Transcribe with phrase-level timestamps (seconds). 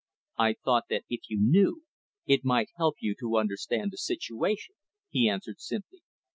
[0.39, 1.83] "I thought that if you knew,
[2.25, 4.73] it might help you to understand the situation,"
[5.11, 6.01] he answered simply.